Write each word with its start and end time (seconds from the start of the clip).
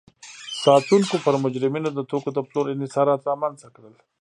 ساتونکو 0.63 1.15
پر 1.25 1.35
مجرمینو 1.43 1.89
د 1.93 1.99
توکو 2.09 2.29
د 2.33 2.39
پلور 2.47 2.65
انحصارات 2.73 3.21
رامنځته 3.29 3.67
کړل. 3.75 3.93